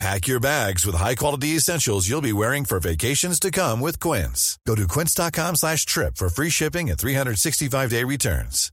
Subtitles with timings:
[0.00, 4.58] Pack your bags with high-quality essentials you'll be wearing for vacations to come with Quince.
[4.66, 8.70] Go to quince.com slash trip for free shipping and 365-day returns.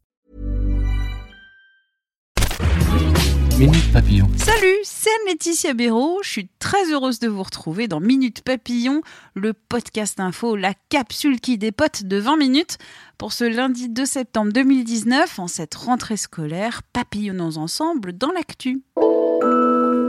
[3.59, 4.27] Minute Papillon.
[4.37, 6.17] Salut, c'est Laetitia Béraud.
[6.23, 9.03] Je suis très heureuse de vous retrouver dans Minute Papillon,
[9.35, 12.79] le podcast info, la capsule qui dépote de 20 minutes.
[13.19, 18.81] Pour ce lundi 2 septembre 2019, en cette rentrée scolaire, papillonnons ensemble dans l'actu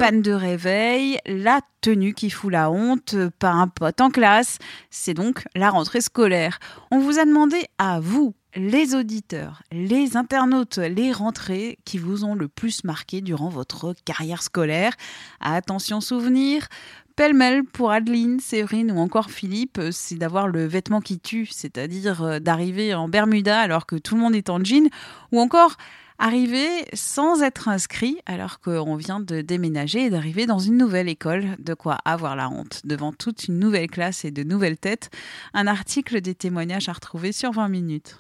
[0.03, 4.59] panne de réveil, la tenue qui fout la honte, pas un pote en classe.
[4.91, 6.59] C'est donc la rentrée scolaire.
[6.91, 12.35] On vous a demandé à vous, les auditeurs, les internautes, les rentrées qui vous ont
[12.35, 14.93] le plus marqué durant votre carrière scolaire.
[15.39, 16.67] Attention souvenir,
[17.15, 22.39] Pêle-mêle pour Adeline, Séverine ou encore Philippe, c'est d'avoir le vêtement qui tue, c'est-à-dire euh,
[22.41, 24.89] d'arriver en Bermuda alors que tout le monde est en jean,
[25.31, 25.77] ou encore
[26.25, 31.57] Arriver sans être inscrit alors qu'on vient de déménager et d'arriver dans une nouvelle école,
[31.59, 35.11] de quoi avoir la honte devant toute une nouvelle classe et de nouvelles têtes.
[35.53, 38.17] Un article des témoignages à retrouver sur 20 minutes.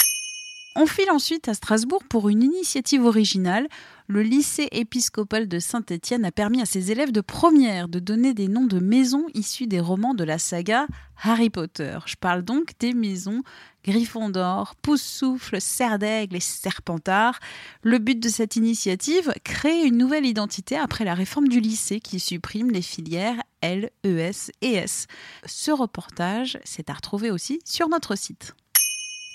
[0.75, 3.69] On file ensuite à Strasbourg pour une initiative originale.
[4.07, 8.49] Le lycée épiscopal de Saint-Étienne a permis à ses élèves de première de donner des
[8.49, 10.87] noms de maisons issues des romans de la saga
[11.23, 11.99] Harry Potter.
[12.07, 13.43] Je parle donc des maisons
[13.85, 17.39] Gryffondor, Pouce-Souffle, Serre-d'Aigle et Serpentard.
[17.83, 22.19] Le but de cette initiative, créer une nouvelle identité après la réforme du lycée qui
[22.19, 25.07] supprime les filières L, ES et S.
[25.45, 28.55] Ce reportage s'est à retrouver aussi sur notre site.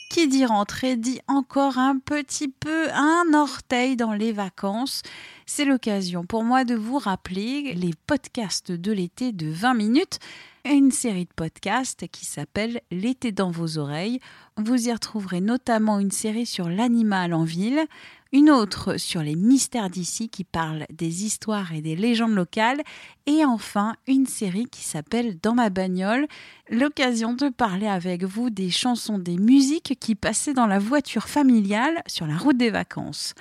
[0.10, 5.04] Qui dit rentrée dit encore un petit peu un orteil dans les vacances.
[5.46, 10.20] C'est l'occasion pour moi de vous rappeler les podcasts de l'été de 20 minutes,
[10.66, 14.20] une série de podcasts qui s'appelle L'été dans vos oreilles.
[14.58, 17.86] Vous y retrouverez notamment une série sur l'animal en ville,
[18.32, 22.82] une autre sur les mystères d'ici qui parle des histoires et des légendes locales,
[23.26, 26.28] et enfin une série qui s'appelle Dans ma bagnole,
[26.70, 32.02] l'occasion de parler avec vous des chansons, des musiques qui passaient dans la voiture familiale
[32.08, 33.34] sur la route des vacances.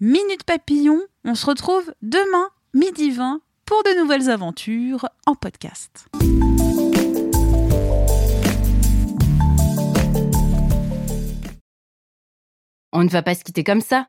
[0.00, 6.08] Minute Papillon, on se retrouve demain, midi 20, pour de nouvelles aventures en podcast.
[12.92, 14.08] On ne va pas se quitter comme ça.